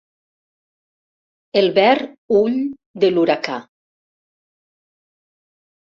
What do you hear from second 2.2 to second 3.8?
ull de l'huracà.